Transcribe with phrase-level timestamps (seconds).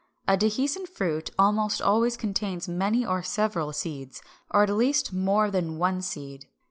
[0.27, 5.77] A dehiscent fruit almost always contains many or several seeds, or at least more than
[5.77, 6.47] one seed.